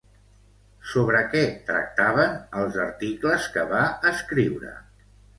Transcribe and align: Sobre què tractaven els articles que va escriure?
Sobre 0.91 1.19
què 1.33 1.41
tractaven 1.67 2.33
els 2.61 2.79
articles 2.85 3.45
que 3.57 3.65
va 3.75 3.83
escriure? 4.13 4.73